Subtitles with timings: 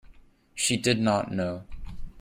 [0.55, 1.65] She did not know.